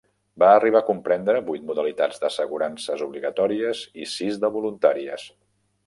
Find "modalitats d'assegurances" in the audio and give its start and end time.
1.67-3.07